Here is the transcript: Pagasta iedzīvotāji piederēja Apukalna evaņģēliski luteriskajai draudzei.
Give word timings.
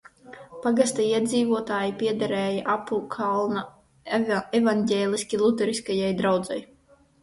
Pagasta 0.61 1.03
iedzīvotāji 1.03 1.93
piederēja 1.99 2.65
Apukalna 2.77 3.69
evaņģēliski 4.63 5.45
luteriskajai 5.47 6.15
draudzei. 6.27 6.63